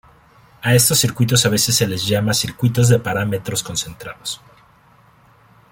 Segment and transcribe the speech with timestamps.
[0.63, 4.41] A estos circuitos a veces se les llama circuitos de parámetros concentrados.